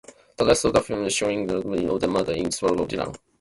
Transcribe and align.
The 0.37 0.47
rest 0.47 0.65
of 0.65 0.73
the 0.73 0.81
film, 0.81 1.07
showing 1.09 1.45
Reardon's 1.45 1.75
investigation 1.81 1.89
of 1.93 2.01
the 2.01 2.07
murder, 2.07 2.31
is 2.47 2.59
wholly 2.59 2.81
original. 2.81 3.13